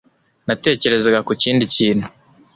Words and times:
Natekerezaga 0.47 1.19
ku 1.27 1.33
kindi 1.41 1.63
kintu. 1.75 2.05